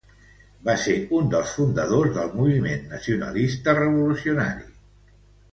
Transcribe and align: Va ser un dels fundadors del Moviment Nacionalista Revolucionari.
Va 0.69 0.73
ser 0.83 0.95
un 1.17 1.27
dels 1.33 1.51
fundadors 1.57 2.15
del 2.17 2.33
Moviment 2.39 2.89
Nacionalista 2.97 3.79
Revolucionari. 3.85 4.71